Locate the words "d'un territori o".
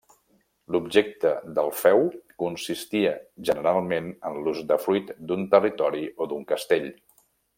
5.29-6.31